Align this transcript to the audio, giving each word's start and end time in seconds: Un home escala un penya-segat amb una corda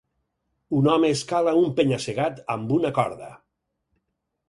Un 0.77 0.89
home 0.93 1.11
escala 1.17 1.55
un 1.61 1.69
penya-segat 1.81 2.43
amb 2.57 2.77
una 2.81 2.95
corda 3.01 3.33